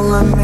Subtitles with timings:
[0.00, 0.39] follow me